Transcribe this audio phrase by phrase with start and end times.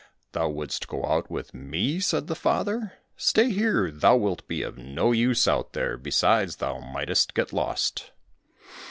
[0.31, 2.93] "Thou wouldst go out with me?" said the father.
[3.17, 8.09] "Stay here, thou wilt be of no use out there, besides thou mightest get lost!"